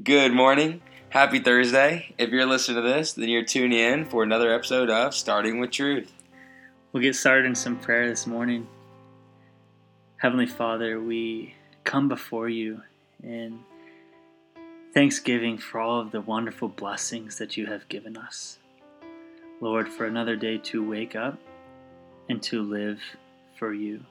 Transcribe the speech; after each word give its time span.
Good 0.00 0.32
morning. 0.32 0.80
Happy 1.08 1.40
Thursday. 1.40 2.14
If 2.18 2.30
you're 2.30 2.46
listening 2.46 2.80
to 2.80 2.88
this, 2.88 3.14
then 3.14 3.28
you're 3.28 3.44
tuning 3.44 3.76
in 3.76 4.04
for 4.04 4.22
another 4.22 4.54
episode 4.54 4.90
of 4.90 5.12
Starting 5.12 5.58
with 5.58 5.72
Truth. 5.72 6.12
We'll 6.92 7.02
get 7.02 7.16
started 7.16 7.46
in 7.46 7.56
some 7.56 7.76
prayer 7.80 8.08
this 8.08 8.24
morning. 8.24 8.68
Heavenly 10.18 10.46
Father, 10.46 11.00
we 11.00 11.56
come 11.82 12.08
before 12.08 12.48
you 12.48 12.82
in 13.24 13.58
thanksgiving 14.94 15.58
for 15.58 15.80
all 15.80 16.00
of 16.00 16.12
the 16.12 16.20
wonderful 16.20 16.68
blessings 16.68 17.38
that 17.38 17.56
you 17.56 17.66
have 17.66 17.88
given 17.88 18.16
us. 18.16 18.60
Lord, 19.60 19.88
for 19.88 20.06
another 20.06 20.36
day 20.36 20.58
to 20.58 20.88
wake 20.88 21.16
up 21.16 21.40
and 22.28 22.40
to 22.44 22.62
live 22.62 23.00
for 23.58 23.74
you. 23.74 24.04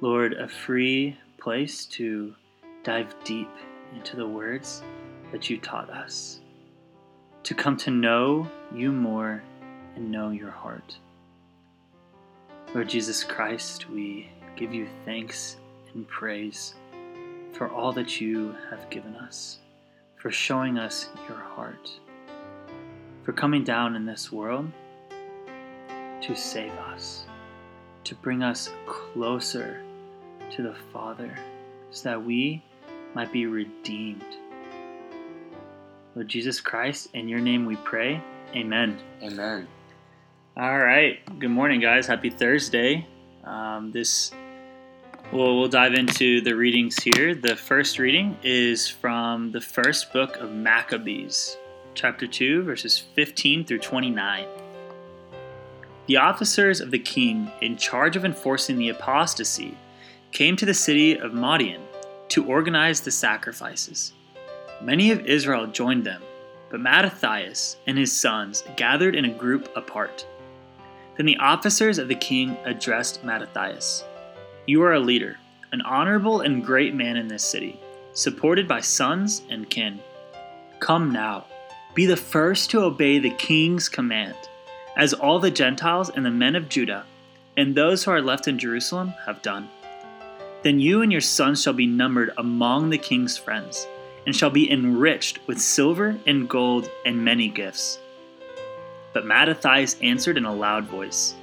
Lord, 0.00 0.32
a 0.32 0.48
free 0.48 1.16
place 1.38 1.86
to 1.86 2.34
dive 2.82 3.14
deep 3.22 3.48
into 3.94 4.16
the 4.16 4.26
words 4.26 4.82
that 5.32 5.48
you 5.48 5.58
taught 5.58 5.90
us, 5.90 6.40
to 7.42 7.54
come 7.54 7.76
to 7.78 7.90
know 7.90 8.48
you 8.74 8.92
more 8.92 9.42
and 9.96 10.10
know 10.10 10.30
your 10.30 10.50
heart. 10.50 10.98
Lord 12.74 12.88
Jesus 12.88 13.24
Christ, 13.24 13.88
we 13.90 14.28
give 14.56 14.72
you 14.72 14.86
thanks 15.04 15.56
and 15.94 16.06
praise 16.06 16.74
for 17.52 17.68
all 17.68 17.92
that 17.92 18.20
you 18.20 18.54
have 18.70 18.88
given 18.90 19.16
us, 19.16 19.58
for 20.16 20.30
showing 20.30 20.78
us 20.78 21.08
your 21.28 21.38
heart, 21.38 21.90
for 23.24 23.32
coming 23.32 23.64
down 23.64 23.96
in 23.96 24.06
this 24.06 24.30
world 24.30 24.70
to 26.20 26.36
save 26.36 26.72
us, 26.72 27.24
to 28.04 28.14
bring 28.14 28.42
us 28.42 28.70
closer 28.86 29.82
to 30.50 30.62
the 30.62 30.74
Father, 30.92 31.36
so 31.90 32.08
that 32.08 32.24
we 32.24 32.62
might 33.14 33.32
be 33.32 33.46
redeemed. 33.46 34.24
Lord 36.14 36.28
Jesus 36.28 36.60
Christ, 36.60 37.08
in 37.14 37.28
your 37.28 37.40
name 37.40 37.66
we 37.66 37.76
pray. 37.76 38.22
Amen. 38.54 38.98
Amen. 39.22 39.68
All 40.56 40.78
right. 40.78 41.20
Good 41.38 41.50
morning, 41.50 41.80
guys. 41.80 42.06
Happy 42.06 42.30
Thursday. 42.30 43.06
Um, 43.44 43.92
this 43.92 44.32
we'll, 45.32 45.58
we'll 45.58 45.68
dive 45.68 45.94
into 45.94 46.40
the 46.40 46.54
readings 46.54 46.96
here. 47.02 47.34
The 47.34 47.56
first 47.56 47.98
reading 47.98 48.36
is 48.42 48.88
from 48.88 49.52
the 49.52 49.60
first 49.60 50.12
book 50.12 50.36
of 50.36 50.52
Maccabees, 50.52 51.56
chapter 51.94 52.26
2, 52.26 52.64
verses 52.64 52.98
15 52.98 53.64
through 53.64 53.78
29. 53.78 54.46
The 56.06 56.16
officers 56.16 56.80
of 56.80 56.90
the 56.90 56.98
king 56.98 57.52
in 57.62 57.76
charge 57.76 58.16
of 58.16 58.24
enforcing 58.24 58.78
the 58.78 58.88
apostasy 58.88 59.76
came 60.32 60.56
to 60.56 60.66
the 60.66 60.74
city 60.74 61.16
of 61.16 61.32
Madian 61.32 61.80
to 62.30 62.44
organize 62.44 63.00
the 63.00 63.10
sacrifices. 63.10 64.12
Many 64.82 65.10
of 65.10 65.26
Israel 65.26 65.66
joined 65.66 66.04
them, 66.04 66.22
but 66.70 66.80
Mattathias 66.80 67.76
and 67.86 67.98
his 67.98 68.18
sons 68.18 68.64
gathered 68.76 69.14
in 69.14 69.26
a 69.26 69.34
group 69.34 69.68
apart. 69.76 70.26
Then 71.16 71.26
the 71.26 71.36
officers 71.36 71.98
of 71.98 72.08
the 72.08 72.14
king 72.14 72.56
addressed 72.64 73.22
Mattathias 73.22 74.04
You 74.66 74.82
are 74.82 74.94
a 74.94 75.00
leader, 75.00 75.38
an 75.72 75.82
honorable 75.82 76.40
and 76.40 76.64
great 76.64 76.94
man 76.94 77.16
in 77.16 77.28
this 77.28 77.44
city, 77.44 77.78
supported 78.12 78.66
by 78.66 78.80
sons 78.80 79.42
and 79.50 79.68
kin. 79.68 80.00
Come 80.78 81.12
now, 81.12 81.44
be 81.94 82.06
the 82.06 82.16
first 82.16 82.70
to 82.70 82.80
obey 82.80 83.18
the 83.18 83.30
king's 83.30 83.88
command, 83.88 84.36
as 84.96 85.12
all 85.12 85.38
the 85.38 85.50
Gentiles 85.50 86.10
and 86.10 86.24
the 86.24 86.30
men 86.30 86.56
of 86.56 86.68
Judah 86.68 87.04
and 87.56 87.74
those 87.74 88.04
who 88.04 88.10
are 88.10 88.22
left 88.22 88.48
in 88.48 88.58
Jerusalem 88.58 89.12
have 89.26 89.42
done. 89.42 89.68
Then 90.62 90.78
you 90.78 91.00
and 91.00 91.10
your 91.10 91.22
sons 91.22 91.62
shall 91.62 91.72
be 91.72 91.86
numbered 91.86 92.32
among 92.36 92.90
the 92.90 92.98
king's 92.98 93.38
friends, 93.38 93.86
and 94.26 94.36
shall 94.36 94.50
be 94.50 94.70
enriched 94.70 95.38
with 95.46 95.58
silver 95.58 96.18
and 96.26 96.48
gold 96.48 96.90
and 97.06 97.24
many 97.24 97.48
gifts. 97.48 97.98
But 99.14 99.26
Mattathias 99.26 99.96
answered 100.02 100.36
in 100.36 100.44
a 100.44 100.54
loud 100.54 100.84
voice 100.84 101.34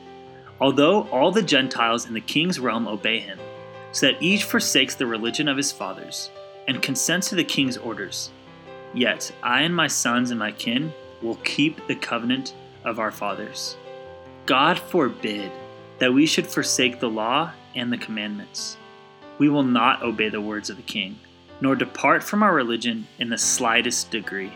Although 0.59 1.03
all 1.09 1.31
the 1.31 1.41
Gentiles 1.41 2.05
in 2.05 2.13
the 2.13 2.21
king's 2.21 2.59
realm 2.59 2.87
obey 2.87 3.19
him, 3.19 3.39
so 3.91 4.07
that 4.07 4.21
each 4.21 4.43
forsakes 4.43 4.95
the 4.95 5.05
religion 5.07 5.47
of 5.47 5.57
his 5.57 5.71
fathers, 5.71 6.29
and 6.67 6.81
consents 6.81 7.29
to 7.29 7.35
the 7.35 7.43
king's 7.43 7.77
orders, 7.77 8.31
yet 8.93 9.31
I 9.41 9.61
and 9.61 9.75
my 9.75 9.87
sons 9.87 10.29
and 10.29 10.39
my 10.39 10.51
kin 10.51 10.93
will 11.21 11.35
keep 11.43 11.85
the 11.87 11.95
covenant 11.95 12.53
of 12.83 12.99
our 12.99 13.11
fathers. 13.11 13.77
God 14.45 14.79
forbid 14.79 15.51
that 15.99 16.13
we 16.13 16.25
should 16.27 16.45
forsake 16.45 16.99
the 16.99 17.09
law 17.09 17.51
and 17.75 17.91
the 17.91 17.97
commandments 17.97 18.77
we 19.37 19.49
will 19.49 19.63
not 19.63 20.01
obey 20.03 20.29
the 20.29 20.41
words 20.41 20.69
of 20.69 20.77
the 20.77 20.83
king, 20.83 21.19
nor 21.61 21.75
depart 21.75 22.23
from 22.23 22.43
our 22.43 22.53
religion 22.53 23.07
in 23.19 23.29
the 23.29 23.37
slightest 23.37 24.11
degree. 24.11 24.51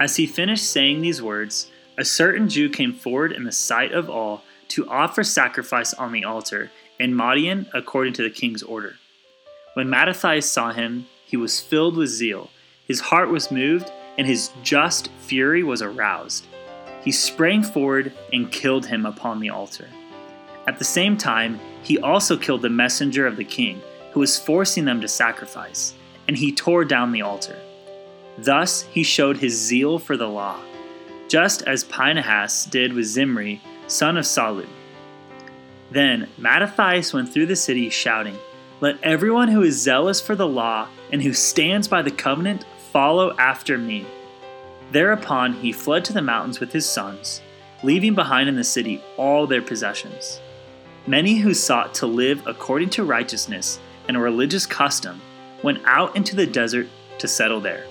As 0.00 0.16
he 0.16 0.26
finished 0.26 0.68
saying 0.68 1.00
these 1.00 1.22
words, 1.22 1.70
a 1.98 2.04
certain 2.04 2.48
Jew 2.48 2.68
came 2.68 2.92
forward 2.92 3.32
in 3.32 3.44
the 3.44 3.52
sight 3.52 3.92
of 3.92 4.08
all 4.08 4.42
to 4.68 4.88
offer 4.88 5.22
sacrifice 5.22 5.92
on 5.94 6.12
the 6.12 6.24
altar 6.24 6.70
in 6.98 7.14
Madian 7.14 7.66
according 7.74 8.14
to 8.14 8.22
the 8.22 8.30
king's 8.30 8.62
order. 8.62 8.96
When 9.74 9.90
Mattathias 9.90 10.50
saw 10.50 10.72
him, 10.72 11.06
he 11.24 11.36
was 11.36 11.60
filled 11.60 11.96
with 11.96 12.08
zeal. 12.08 12.50
His 12.86 13.00
heart 13.00 13.28
was 13.28 13.50
moved, 13.50 13.90
and 14.18 14.26
his 14.26 14.50
just 14.62 15.08
fury 15.20 15.62
was 15.62 15.82
aroused. 15.82 16.46
He 17.02 17.10
sprang 17.10 17.62
forward 17.62 18.12
and 18.32 18.52
killed 18.52 18.86
him 18.86 19.06
upon 19.06 19.40
the 19.40 19.50
altar. 19.50 19.88
At 20.66 20.78
the 20.78 20.84
same 20.84 21.16
time, 21.16 21.58
he 21.82 21.98
also 21.98 22.36
killed 22.36 22.62
the 22.62 22.68
messenger 22.70 23.26
of 23.26 23.36
the 23.36 23.44
king, 23.44 23.80
who 24.12 24.20
was 24.20 24.38
forcing 24.38 24.84
them 24.84 25.00
to 25.00 25.08
sacrifice, 25.08 25.94
and 26.28 26.36
he 26.36 26.52
tore 26.52 26.84
down 26.84 27.12
the 27.12 27.22
altar. 27.22 27.56
Thus 28.38 28.82
he 28.82 29.02
showed 29.02 29.38
his 29.38 29.60
zeal 29.60 29.98
for 29.98 30.16
the 30.16 30.28
law, 30.28 30.60
just 31.28 31.62
as 31.62 31.82
Phinehas 31.82 32.66
did 32.66 32.92
with 32.92 33.06
Zimri, 33.06 33.60
son 33.86 34.16
of 34.16 34.24
Salu. 34.24 34.66
Then 35.90 36.28
Mattathias 36.38 37.12
went 37.12 37.32
through 37.32 37.46
the 37.46 37.56
city 37.56 37.90
shouting, 37.90 38.36
Let 38.80 39.02
everyone 39.02 39.48
who 39.48 39.62
is 39.62 39.80
zealous 39.80 40.20
for 40.20 40.36
the 40.36 40.46
law 40.46 40.88
and 41.10 41.22
who 41.22 41.32
stands 41.32 41.88
by 41.88 42.02
the 42.02 42.10
covenant 42.10 42.64
follow 42.92 43.36
after 43.36 43.78
me. 43.78 44.06
Thereupon 44.92 45.54
he 45.54 45.72
fled 45.72 46.04
to 46.06 46.12
the 46.12 46.22
mountains 46.22 46.60
with 46.60 46.72
his 46.72 46.88
sons, 46.88 47.40
leaving 47.82 48.14
behind 48.14 48.48
in 48.48 48.56
the 48.56 48.64
city 48.64 49.02
all 49.16 49.46
their 49.46 49.62
possessions. 49.62 50.40
Many 51.06 51.38
who 51.38 51.52
sought 51.52 51.94
to 51.96 52.06
live 52.06 52.46
according 52.46 52.90
to 52.90 53.02
righteousness 53.02 53.80
and 54.06 54.16
a 54.16 54.20
religious 54.20 54.66
custom 54.66 55.20
went 55.60 55.82
out 55.84 56.14
into 56.14 56.36
the 56.36 56.46
desert 56.46 56.86
to 57.18 57.26
settle 57.26 57.60
there. 57.60 57.84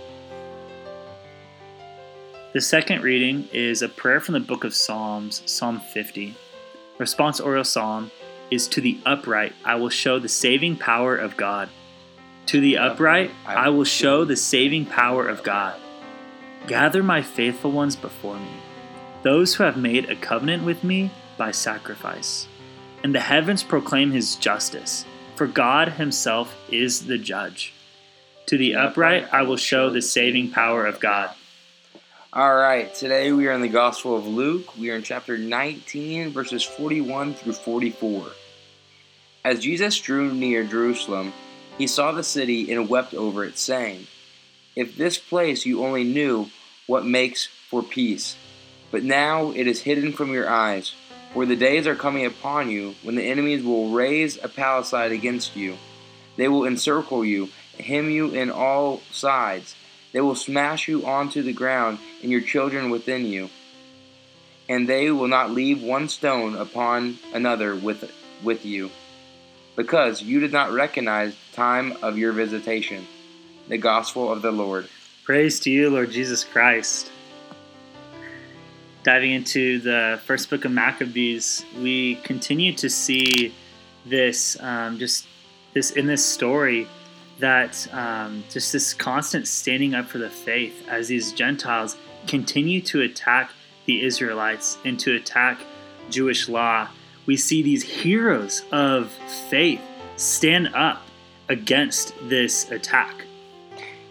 The 2.53 2.61
second 2.61 3.03
reading 3.03 3.49
is 3.51 3.81
a 3.81 3.89
prayer 3.89 4.21
from 4.21 4.33
the 4.33 4.39
book 4.39 4.63
of 4.63 4.73
Psalms, 4.73 5.43
Psalm 5.45 5.81
50. 5.93 6.35
Response: 6.99 7.41
Responsorial 7.41 7.65
psalm 7.65 8.11
is 8.49 8.69
To 8.69 8.79
the 8.79 8.97
upright 9.05 9.53
I 9.65 9.75
will 9.75 9.89
show 9.89 10.17
the 10.17 10.29
saving 10.29 10.77
power 10.77 11.17
of 11.17 11.35
God. 11.35 11.67
To 12.45 12.61
the 12.61 12.77
upright 12.77 13.31
I 13.45 13.67
will 13.69 13.83
show 13.83 14.23
the 14.23 14.37
saving 14.37 14.85
power 14.85 15.27
of 15.27 15.43
God. 15.43 15.77
Gather 16.65 17.03
my 17.03 17.21
faithful 17.21 17.71
ones 17.71 17.97
before 17.97 18.39
me, 18.39 18.53
those 19.23 19.55
who 19.55 19.63
have 19.63 19.75
made 19.75 20.09
a 20.09 20.15
covenant 20.15 20.63
with 20.63 20.81
me 20.81 21.11
by 21.37 21.51
sacrifice 21.51 22.47
and 23.03 23.15
the 23.15 23.19
heavens 23.19 23.63
proclaim 23.63 24.11
his 24.11 24.35
justice, 24.35 25.05
for 25.35 25.47
God 25.47 25.89
himself 25.89 26.55
is 26.69 27.05
the 27.05 27.17
judge. 27.17 27.73
To 28.47 28.57
the 28.57 28.75
upright 28.75 29.27
I 29.33 29.43
will 29.43 29.57
show 29.57 29.89
the 29.89 30.01
saving 30.01 30.51
power 30.51 30.85
of 30.85 30.99
God. 30.99 31.31
All 32.33 32.55
right, 32.55 32.93
today 32.93 33.31
we 33.31 33.47
are 33.47 33.51
in 33.51 33.61
the 33.61 33.67
Gospel 33.67 34.15
of 34.15 34.25
Luke. 34.25 34.77
We 34.77 34.89
are 34.91 34.95
in 34.95 35.03
chapter 35.03 35.37
19, 35.37 36.31
verses 36.31 36.63
41 36.63 37.33
through 37.33 37.53
44. 37.53 38.27
As 39.43 39.59
Jesus 39.59 39.99
drew 39.99 40.33
near 40.33 40.63
Jerusalem, 40.63 41.33
he 41.77 41.87
saw 41.87 42.11
the 42.11 42.23
city 42.23 42.71
and 42.71 42.87
wept 42.87 43.13
over 43.13 43.43
it, 43.43 43.57
saying, 43.57 44.07
If 44.75 44.95
this 44.95 45.17
place 45.17 45.65
you 45.65 45.83
only 45.83 46.03
knew 46.03 46.49
what 46.87 47.05
makes 47.05 47.47
for 47.47 47.81
peace, 47.81 48.37
but 48.91 49.03
now 49.03 49.51
it 49.51 49.67
is 49.67 49.81
hidden 49.81 50.13
from 50.13 50.31
your 50.31 50.49
eyes. 50.49 50.93
For 51.33 51.45
the 51.45 51.55
days 51.55 51.87
are 51.87 51.95
coming 51.95 52.25
upon 52.25 52.69
you 52.69 52.95
when 53.03 53.15
the 53.15 53.23
enemies 53.23 53.63
will 53.63 53.89
raise 53.89 54.37
a 54.43 54.49
palisade 54.49 55.13
against 55.13 55.55
you. 55.55 55.77
They 56.35 56.49
will 56.49 56.65
encircle 56.65 57.23
you, 57.23 57.49
hem 57.79 58.09
you 58.09 58.31
in 58.31 58.51
all 58.51 59.01
sides. 59.11 59.75
They 60.11 60.19
will 60.19 60.35
smash 60.35 60.89
you 60.89 61.05
onto 61.05 61.41
the 61.41 61.53
ground 61.53 61.99
and 62.21 62.31
your 62.31 62.41
children 62.41 62.89
within 62.89 63.25
you. 63.25 63.49
And 64.67 64.89
they 64.89 65.09
will 65.09 65.29
not 65.29 65.51
leave 65.51 65.81
one 65.81 66.09
stone 66.09 66.55
upon 66.55 67.17
another 67.33 67.75
with, 67.75 68.11
with 68.43 68.65
you, 68.65 68.91
because 69.75 70.21
you 70.21 70.39
did 70.39 70.51
not 70.51 70.71
recognize 70.71 71.33
the 71.33 71.55
time 71.55 71.97
of 72.01 72.17
your 72.17 72.33
visitation. 72.33 73.07
The 73.69 73.77
Gospel 73.77 74.31
of 74.31 74.41
the 74.41 74.51
Lord. 74.51 74.89
Praise 75.23 75.61
to 75.61 75.69
you, 75.69 75.89
Lord 75.89 76.11
Jesus 76.11 76.43
Christ 76.43 77.09
diving 79.03 79.31
into 79.31 79.79
the 79.79 80.19
first 80.25 80.49
book 80.49 80.65
of 80.65 80.71
Maccabees, 80.71 81.65
we 81.79 82.15
continue 82.15 82.73
to 82.73 82.89
see 82.89 83.53
this 84.05 84.57
um, 84.59 84.99
just 84.99 85.27
this 85.73 85.91
in 85.91 86.07
this 86.07 86.25
story 86.25 86.87
that 87.39 87.87
um, 87.93 88.43
just 88.49 88.71
this 88.71 88.93
constant 88.93 89.47
standing 89.47 89.95
up 89.95 90.05
for 90.05 90.19
the 90.19 90.29
faith 90.29 90.87
as 90.87 91.07
these 91.07 91.31
Gentiles 91.31 91.97
continue 92.27 92.81
to 92.81 93.01
attack 93.01 93.51
the 93.85 94.03
Israelites 94.03 94.77
and 94.85 94.99
to 94.99 95.15
attack 95.15 95.59
Jewish 96.09 96.47
law. 96.47 96.87
We 97.25 97.37
see 97.37 97.61
these 97.61 97.83
heroes 97.83 98.63
of 98.71 99.11
faith 99.49 99.81
stand 100.17 100.73
up 100.75 101.03
against 101.49 102.13
this 102.29 102.69
attack. 102.69 103.25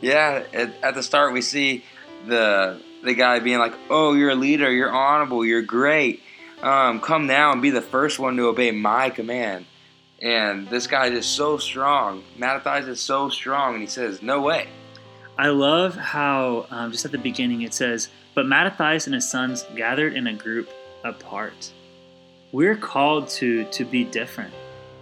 Yeah, 0.00 0.44
at, 0.52 0.72
at 0.82 0.94
the 0.94 1.02
start 1.02 1.32
we 1.32 1.42
see 1.42 1.84
the 2.26 2.80
the 3.02 3.14
guy 3.14 3.38
being 3.38 3.58
like, 3.58 3.74
"Oh, 3.88 4.14
you're 4.14 4.30
a 4.30 4.34
leader. 4.34 4.70
You're 4.70 4.92
honorable. 4.92 5.44
You're 5.44 5.62
great. 5.62 6.22
Um, 6.62 7.00
come 7.00 7.26
now 7.26 7.52
and 7.52 7.62
be 7.62 7.70
the 7.70 7.80
first 7.80 8.18
one 8.18 8.36
to 8.36 8.48
obey 8.48 8.70
my 8.70 9.10
command." 9.10 9.66
And 10.22 10.68
this 10.68 10.86
guy 10.86 11.06
is 11.06 11.26
so 11.26 11.56
strong. 11.56 12.24
Mattathias 12.36 12.86
is 12.86 13.00
so 13.00 13.30
strong, 13.30 13.74
and 13.74 13.82
he 13.82 13.88
says, 13.88 14.22
"No 14.22 14.42
way." 14.42 14.68
I 15.38 15.48
love 15.48 15.96
how 15.96 16.66
um, 16.70 16.92
just 16.92 17.06
at 17.06 17.12
the 17.12 17.18
beginning 17.18 17.62
it 17.62 17.72
says, 17.72 18.08
"But 18.34 18.46
Mattathias 18.46 19.06
and 19.06 19.14
his 19.14 19.28
sons 19.28 19.64
gathered 19.74 20.14
in 20.14 20.26
a 20.26 20.34
group 20.34 20.68
apart." 21.02 21.72
We're 22.52 22.76
called 22.76 23.28
to 23.40 23.64
to 23.64 23.84
be 23.84 24.04
different, 24.04 24.52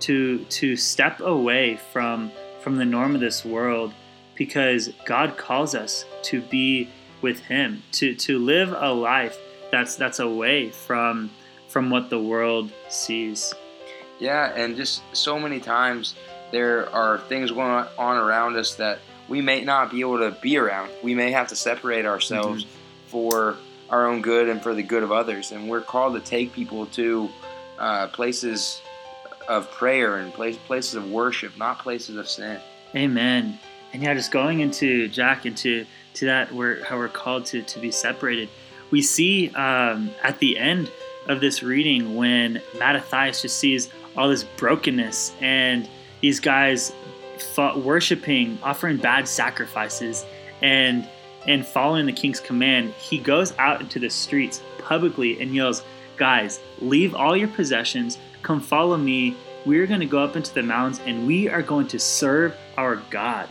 to 0.00 0.44
to 0.44 0.76
step 0.76 1.20
away 1.20 1.80
from 1.92 2.30
from 2.60 2.76
the 2.76 2.84
norm 2.84 3.14
of 3.14 3.20
this 3.20 3.44
world, 3.44 3.92
because 4.36 4.92
God 5.06 5.36
calls 5.36 5.74
us 5.74 6.04
to 6.24 6.40
be 6.42 6.88
with 7.22 7.40
Him, 7.40 7.82
to 7.92 8.14
to 8.14 8.38
live 8.38 8.74
a 8.76 8.92
life 8.92 9.38
that's 9.70 9.96
that's 9.96 10.18
away 10.18 10.70
from 10.70 11.30
from 11.68 11.90
what 11.90 12.10
the 12.10 12.20
world 12.20 12.72
sees. 12.88 13.54
Yeah, 14.18 14.52
and 14.54 14.76
just 14.76 15.02
so 15.12 15.38
many 15.38 15.60
times 15.60 16.14
there 16.50 16.88
are 16.90 17.18
things 17.18 17.50
going 17.50 17.86
on 17.98 18.16
around 18.16 18.56
us 18.56 18.74
that 18.76 18.98
we 19.28 19.40
may 19.40 19.62
not 19.62 19.90
be 19.90 20.00
able 20.00 20.18
to 20.18 20.36
be 20.40 20.56
around. 20.56 20.90
We 21.02 21.14
may 21.14 21.30
have 21.30 21.48
to 21.48 21.56
separate 21.56 22.06
ourselves 22.06 22.64
mm-hmm. 22.64 23.08
for 23.08 23.56
our 23.90 24.06
own 24.06 24.22
good 24.22 24.48
and 24.48 24.62
for 24.62 24.74
the 24.74 24.82
good 24.82 25.02
of 25.02 25.12
others. 25.12 25.52
And 25.52 25.68
we're 25.68 25.82
called 25.82 26.14
to 26.14 26.20
take 26.20 26.52
people 26.52 26.86
to 26.86 27.28
uh, 27.78 28.08
places 28.08 28.80
of 29.48 29.70
prayer 29.70 30.16
and 30.16 30.32
place, 30.32 30.56
places 30.66 30.94
of 30.94 31.10
worship, 31.10 31.56
not 31.56 31.78
places 31.78 32.16
of 32.16 32.28
sin. 32.28 32.60
Amen. 32.94 33.58
And 33.92 34.02
yeah, 34.02 34.14
just 34.14 34.30
going 34.30 34.60
into 34.60 35.08
Jack 35.08 35.46
into 35.46 35.86
to 36.18 36.26
that 36.26 36.52
where 36.52 36.82
how 36.84 36.96
we're 36.96 37.08
called 37.08 37.46
to 37.46 37.62
to 37.62 37.78
be 37.78 37.90
separated. 37.90 38.48
We 38.90 39.02
see 39.02 39.50
um, 39.50 40.10
at 40.22 40.38
the 40.38 40.58
end 40.58 40.90
of 41.26 41.40
this 41.40 41.62
reading 41.62 42.16
when 42.16 42.62
Mattathias 42.78 43.42
just 43.42 43.58
sees 43.58 43.90
all 44.16 44.28
this 44.28 44.44
brokenness 44.44 45.34
and 45.40 45.88
these 46.20 46.40
guys 46.40 46.92
fought, 47.38 47.80
worshiping, 47.80 48.58
offering 48.62 48.96
bad 48.96 49.28
sacrifices, 49.28 50.24
and 50.62 51.08
and 51.46 51.64
following 51.64 52.04
the 52.06 52.12
king's 52.12 52.40
command, 52.40 52.92
he 52.94 53.18
goes 53.18 53.54
out 53.58 53.80
into 53.80 53.98
the 53.98 54.10
streets 54.10 54.60
publicly 54.78 55.40
and 55.40 55.54
yells, 55.54 55.82
"Guys, 56.16 56.60
leave 56.80 57.14
all 57.14 57.36
your 57.36 57.48
possessions, 57.48 58.18
come 58.42 58.60
follow 58.60 58.96
me. 58.96 59.36
We're 59.64 59.86
going 59.86 60.00
to 60.00 60.06
go 60.06 60.22
up 60.22 60.34
into 60.34 60.52
the 60.52 60.62
mountains 60.62 61.00
and 61.06 61.26
we 61.26 61.48
are 61.48 61.62
going 61.62 61.86
to 61.88 61.98
serve 61.98 62.56
our 62.76 62.96
God." 63.10 63.48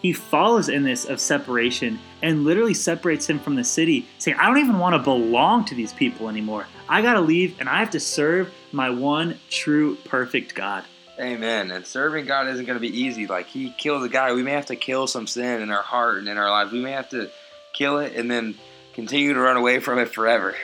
He 0.00 0.12
follows 0.12 0.68
in 0.68 0.84
this 0.84 1.06
of 1.06 1.20
separation 1.20 1.98
and 2.22 2.44
literally 2.44 2.74
separates 2.74 3.28
him 3.28 3.38
from 3.38 3.56
the 3.56 3.64
city, 3.64 4.06
saying, 4.18 4.36
I 4.38 4.46
don't 4.46 4.58
even 4.58 4.78
want 4.78 4.94
to 4.94 4.98
belong 5.00 5.64
to 5.66 5.74
these 5.74 5.92
people 5.92 6.28
anymore. 6.28 6.66
I 6.88 7.02
got 7.02 7.14
to 7.14 7.20
leave 7.20 7.58
and 7.60 7.68
I 7.68 7.80
have 7.80 7.90
to 7.90 8.00
serve 8.00 8.52
my 8.72 8.90
one 8.90 9.38
true, 9.50 9.96
perfect 10.04 10.54
God. 10.54 10.84
Amen. 11.18 11.72
And 11.72 11.84
serving 11.84 12.26
God 12.26 12.46
isn't 12.46 12.64
going 12.64 12.76
to 12.76 12.80
be 12.80 12.96
easy. 13.00 13.26
Like 13.26 13.46
He 13.46 13.70
kills 13.70 14.04
a 14.04 14.08
guy. 14.08 14.32
We 14.32 14.42
may 14.42 14.52
have 14.52 14.66
to 14.66 14.76
kill 14.76 15.06
some 15.06 15.26
sin 15.26 15.62
in 15.62 15.70
our 15.70 15.82
heart 15.82 16.18
and 16.18 16.28
in 16.28 16.38
our 16.38 16.50
lives. 16.50 16.70
We 16.70 16.80
may 16.80 16.92
have 16.92 17.10
to 17.10 17.30
kill 17.72 17.98
it 17.98 18.14
and 18.14 18.30
then 18.30 18.54
continue 18.92 19.34
to 19.34 19.40
run 19.40 19.56
away 19.56 19.80
from 19.80 19.98
it 19.98 20.08
forever. 20.08 20.54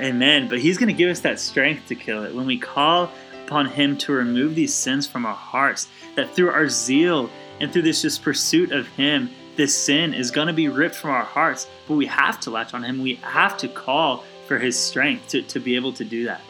Amen. 0.00 0.48
But 0.48 0.58
He's 0.58 0.76
going 0.76 0.88
to 0.88 0.94
give 0.94 1.10
us 1.10 1.20
that 1.20 1.38
strength 1.38 1.86
to 1.88 1.94
kill 1.94 2.24
it 2.24 2.34
when 2.34 2.46
we 2.46 2.58
call 2.58 3.10
upon 3.46 3.66
Him 3.66 3.96
to 3.98 4.12
remove 4.12 4.56
these 4.56 4.74
sins 4.74 5.06
from 5.06 5.24
our 5.24 5.34
hearts. 5.34 5.86
That 6.16 6.34
through 6.34 6.50
our 6.50 6.68
zeal 6.68 7.30
and 7.62 7.72
through 7.72 7.82
this 7.82 8.02
just 8.02 8.22
pursuit 8.22 8.72
of 8.72 8.88
Him, 8.88 9.30
this 9.54 9.76
sin 9.76 10.12
is 10.12 10.32
going 10.32 10.48
to 10.48 10.52
be 10.52 10.68
ripped 10.68 10.96
from 10.96 11.10
our 11.10 11.24
hearts. 11.24 11.68
But 11.86 11.94
we 11.94 12.06
have 12.06 12.40
to 12.40 12.50
latch 12.50 12.74
on 12.74 12.82
Him. 12.82 13.00
We 13.00 13.14
have 13.16 13.56
to 13.58 13.68
call 13.68 14.24
for 14.48 14.58
His 14.58 14.76
strength 14.76 15.28
to, 15.28 15.42
to 15.42 15.60
be 15.60 15.76
able 15.76 15.92
to 15.94 16.04
do 16.04 16.24
that. 16.24 16.40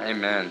Amen. 0.00 0.50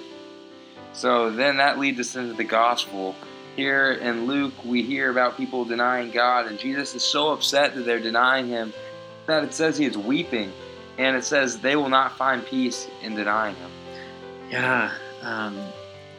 So 0.94 1.32
then 1.32 1.58
that 1.58 1.80
leads 1.80 2.00
us 2.00 2.16
into 2.16 2.34
the 2.34 2.44
gospel. 2.44 3.16
Here 3.56 3.94
in 3.94 4.28
Luke, 4.28 4.54
we 4.64 4.84
hear 4.84 5.10
about 5.10 5.38
people 5.38 5.66
denying 5.66 6.12
God, 6.12 6.46
and 6.46 6.60
Jesus 6.60 6.94
is 6.94 7.04
so 7.04 7.32
upset 7.32 7.74
that 7.74 7.82
they're 7.82 8.00
denying 8.00 8.48
Him 8.48 8.74
that 9.26 9.44
it 9.44 9.54
says 9.56 9.78
He 9.78 9.86
is 9.86 9.98
weeping, 9.98 10.54
and 11.00 11.18
it 11.18 11.26
says 11.26 11.60
they 11.60 11.76
will 11.76 11.90
not 11.90 12.16
find 12.16 12.46
peace 12.46 12.88
in 13.02 13.16
denying 13.16 13.56
Him. 13.56 13.72
Yeah, 14.52 14.92
um, 15.24 15.60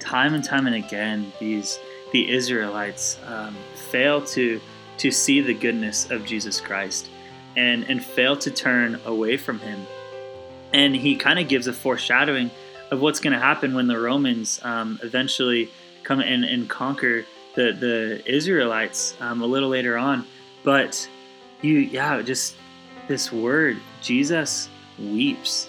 time 0.01 0.35
and 0.35 0.43
time 0.43 0.67
and 0.67 0.75
again, 0.75 1.33
these 1.39 1.79
the 2.13 2.31
Israelites 2.31 3.19
um, 3.27 3.57
fail 3.75 4.23
to 4.27 4.61
to 4.99 5.11
see 5.11 5.41
the 5.41 5.55
goodness 5.55 6.11
of 6.11 6.25
Jesus 6.25 6.61
Christ 6.61 7.09
and 7.57 7.85
and 7.85 8.03
fail 8.03 8.37
to 8.37 8.51
turn 8.51 9.01
away 9.05 9.37
from 9.37 9.59
him. 9.59 9.87
And 10.73 10.95
he 10.95 11.17
kind 11.17 11.39
of 11.39 11.49
gives 11.49 11.67
a 11.67 11.73
foreshadowing 11.73 12.51
of 12.91 13.01
what's 13.01 13.21
going 13.21 13.33
to 13.33 13.39
happen 13.39 13.75
when 13.75 13.87
the 13.87 13.99
Romans 13.99 14.61
um, 14.63 14.99
eventually 15.03 15.71
come 16.03 16.21
in 16.21 16.45
and 16.45 16.69
conquer 16.69 17.25
the 17.55 17.73
the 17.73 18.23
Israelites 18.27 19.17
um, 19.21 19.43
a 19.43 19.47
little 19.47 19.71
later 19.71 19.97
on. 19.97 20.27
But 20.63 21.09
you, 21.63 21.79
yeah, 21.79 22.23
just 22.23 22.57
this 23.09 23.33
word, 23.33 23.79
Jesus 24.01 24.69
weeps, 24.99 25.69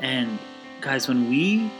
and 0.00 0.38
guys, 0.80 1.08
when 1.08 1.28
we 1.30 1.70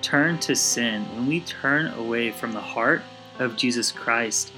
turn 0.00 0.38
to 0.38 0.54
sin, 0.54 1.02
when 1.14 1.26
we 1.26 1.40
turn 1.40 1.88
away 1.94 2.30
from 2.30 2.52
the 2.52 2.60
heart 2.60 3.02
of 3.38 3.56
Jesus 3.56 3.92
Christ, 3.92 4.52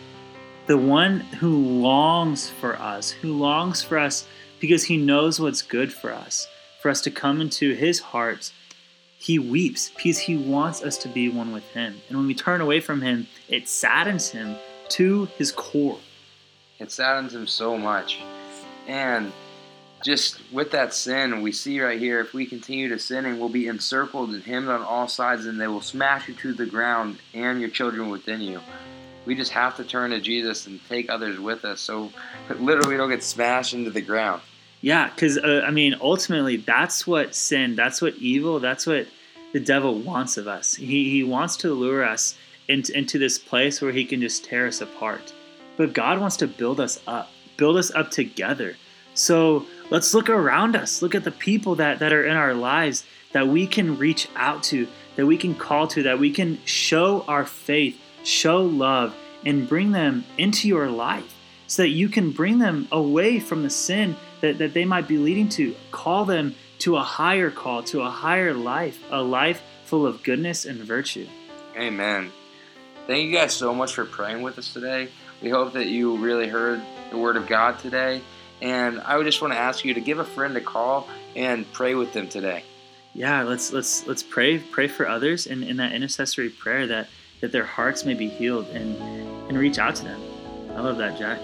the 0.66 0.76
one 0.76 1.20
who 1.20 1.56
longs 1.80 2.48
for 2.48 2.76
us, 2.76 3.10
who 3.10 3.36
longs 3.36 3.82
for 3.82 3.98
us 3.98 4.26
because 4.60 4.84
he 4.84 4.96
knows 4.96 5.40
what's 5.40 5.62
good 5.62 5.92
for 5.92 6.12
us, 6.12 6.46
for 6.80 6.90
us 6.90 7.00
to 7.02 7.10
come 7.10 7.40
into 7.40 7.74
his 7.74 8.00
heart, 8.00 8.52
he 9.18 9.38
weeps 9.38 9.90
because 9.90 10.18
he 10.18 10.36
wants 10.36 10.82
us 10.82 10.96
to 10.98 11.08
be 11.08 11.28
one 11.28 11.52
with 11.52 11.64
him. 11.72 12.00
And 12.08 12.16
when 12.18 12.26
we 12.26 12.34
turn 12.34 12.60
away 12.60 12.80
from 12.80 13.02
him, 13.02 13.26
it 13.48 13.68
saddens 13.68 14.30
him 14.30 14.56
to 14.90 15.26
his 15.36 15.52
core. 15.52 15.98
It 16.78 16.92
saddens 16.92 17.34
him 17.34 17.46
so 17.46 17.76
much. 17.76 18.20
And 18.86 19.32
just 20.02 20.40
with 20.52 20.70
that 20.72 20.94
sin, 20.94 21.42
we 21.42 21.52
see 21.52 21.80
right 21.80 21.98
here, 21.98 22.20
if 22.20 22.32
we 22.32 22.46
continue 22.46 22.88
to 22.88 22.98
sinning, 22.98 23.38
we'll 23.38 23.48
be 23.48 23.66
encircled 23.66 24.30
and 24.30 24.42
hemmed 24.42 24.68
on 24.68 24.82
all 24.82 25.08
sides, 25.08 25.46
and 25.46 25.60
they 25.60 25.66
will 25.66 25.80
smash 25.80 26.28
you 26.28 26.34
to 26.34 26.52
the 26.52 26.66
ground 26.66 27.18
and 27.34 27.60
your 27.60 27.70
children 27.70 28.08
within 28.08 28.40
you. 28.40 28.60
We 29.26 29.34
just 29.34 29.52
have 29.52 29.76
to 29.76 29.84
turn 29.84 30.10
to 30.10 30.20
Jesus 30.20 30.66
and 30.66 30.80
take 30.88 31.10
others 31.10 31.38
with 31.38 31.64
us 31.64 31.80
so 31.80 32.10
literally 32.58 32.92
we 32.92 32.96
don't 32.96 33.10
get 33.10 33.22
smashed 33.22 33.74
into 33.74 33.90
the 33.90 34.00
ground. 34.00 34.40
Yeah, 34.80 35.10
because, 35.10 35.36
uh, 35.38 35.64
I 35.66 35.70
mean, 35.70 35.96
ultimately, 36.00 36.56
that's 36.56 37.06
what 37.06 37.34
sin, 37.34 37.74
that's 37.74 38.00
what 38.00 38.14
evil, 38.16 38.60
that's 38.60 38.86
what 38.86 39.08
the 39.52 39.60
devil 39.60 39.98
wants 39.98 40.36
of 40.36 40.46
us. 40.46 40.74
He, 40.74 41.10
he 41.10 41.24
wants 41.24 41.56
to 41.58 41.74
lure 41.74 42.04
us 42.04 42.36
into, 42.68 42.96
into 42.96 43.18
this 43.18 43.38
place 43.38 43.82
where 43.82 43.92
he 43.92 44.04
can 44.04 44.20
just 44.20 44.44
tear 44.44 44.66
us 44.68 44.80
apart. 44.80 45.32
But 45.76 45.92
God 45.92 46.20
wants 46.20 46.36
to 46.38 46.46
build 46.46 46.80
us 46.80 47.00
up, 47.06 47.30
build 47.56 47.76
us 47.76 47.90
up 47.92 48.10
together. 48.10 48.76
So, 49.14 49.66
Let's 49.90 50.12
look 50.12 50.28
around 50.28 50.76
us. 50.76 51.00
Look 51.00 51.14
at 51.14 51.24
the 51.24 51.30
people 51.30 51.76
that, 51.76 52.00
that 52.00 52.12
are 52.12 52.24
in 52.24 52.36
our 52.36 52.52
lives 52.52 53.04
that 53.32 53.48
we 53.48 53.66
can 53.66 53.96
reach 53.96 54.28
out 54.36 54.62
to, 54.64 54.86
that 55.16 55.26
we 55.26 55.38
can 55.38 55.54
call 55.54 55.86
to, 55.88 56.02
that 56.04 56.18
we 56.18 56.30
can 56.30 56.58
show 56.64 57.22
our 57.22 57.46
faith, 57.46 57.98
show 58.22 58.62
love, 58.62 59.14
and 59.46 59.68
bring 59.68 59.92
them 59.92 60.24
into 60.36 60.68
your 60.68 60.90
life 60.90 61.34
so 61.66 61.82
that 61.82 61.88
you 61.88 62.08
can 62.08 62.32
bring 62.32 62.58
them 62.58 62.88
away 62.92 63.40
from 63.40 63.62
the 63.62 63.70
sin 63.70 64.16
that, 64.40 64.58
that 64.58 64.74
they 64.74 64.84
might 64.84 65.08
be 65.08 65.18
leading 65.18 65.48
to. 65.50 65.74
Call 65.90 66.24
them 66.24 66.54
to 66.80 66.96
a 66.96 67.02
higher 67.02 67.50
call, 67.50 67.82
to 67.84 68.02
a 68.02 68.10
higher 68.10 68.52
life, 68.52 69.02
a 69.10 69.22
life 69.22 69.62
full 69.84 70.06
of 70.06 70.22
goodness 70.22 70.64
and 70.64 70.80
virtue. 70.80 71.26
Amen. 71.76 72.30
Thank 73.06 73.26
you 73.26 73.32
guys 73.32 73.54
so 73.54 73.74
much 73.74 73.94
for 73.94 74.04
praying 74.04 74.42
with 74.42 74.58
us 74.58 74.72
today. 74.72 75.08
We 75.42 75.48
hope 75.48 75.72
that 75.72 75.86
you 75.86 76.16
really 76.18 76.48
heard 76.48 76.82
the 77.10 77.16
Word 77.16 77.36
of 77.36 77.46
God 77.46 77.78
today 77.78 78.20
and 78.60 79.00
I 79.00 79.16
would 79.16 79.26
just 79.26 79.40
want 79.40 79.52
to 79.52 79.58
ask 79.58 79.84
you 79.84 79.94
to 79.94 80.00
give 80.00 80.18
a 80.18 80.24
friend 80.24 80.56
a 80.56 80.60
call 80.60 81.08
and 81.36 81.70
pray 81.72 81.94
with 81.94 82.12
them 82.12 82.28
today. 82.28 82.64
Yeah, 83.14 83.42
let's 83.42 83.72
let's 83.72 84.06
let's 84.06 84.22
pray 84.22 84.58
pray 84.58 84.88
for 84.88 85.08
others 85.08 85.46
in, 85.46 85.62
in 85.62 85.76
that 85.78 85.92
intercessory 85.92 86.50
prayer 86.50 86.86
that 86.86 87.08
that 87.40 87.52
their 87.52 87.64
hearts 87.64 88.04
may 88.04 88.14
be 88.14 88.28
healed 88.28 88.66
and 88.68 88.96
and 89.48 89.58
reach 89.58 89.78
out 89.78 89.96
to 89.96 90.04
them. 90.04 90.20
I 90.74 90.80
love 90.80 90.98
that, 90.98 91.18
Jack. 91.18 91.40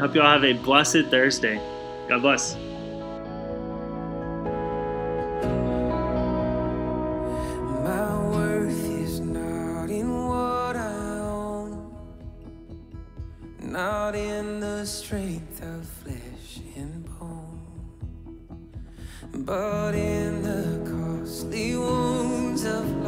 Hope 0.00 0.14
you 0.14 0.20
all 0.20 0.32
have 0.32 0.44
a 0.44 0.54
blessed 0.54 1.06
Thursday. 1.10 1.60
God 2.08 2.22
bless. 2.22 2.56
but 19.38 19.94
in 19.94 20.42
the 20.42 20.90
costly 20.90 21.76
wounds 21.76 22.64
of 22.64 23.03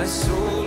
mas 0.00 0.08
sou. 0.08 0.59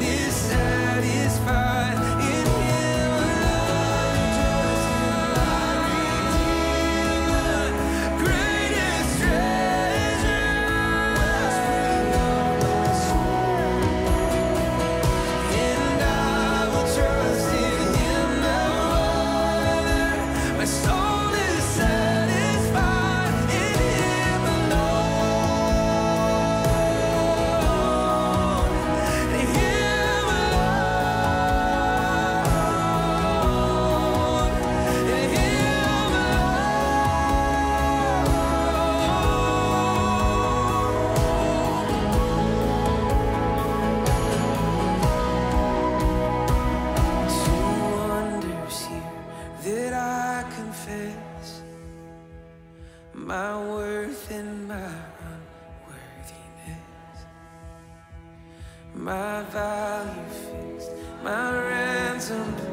my 53.53 53.60
worth 53.69 54.31
in 54.31 54.67
my 54.67 54.75
unworthiness. 55.29 57.19
My 58.95 59.43
value 59.43 60.29
fixed, 60.50 60.91
my 61.24 61.51
ransom. 61.69 62.73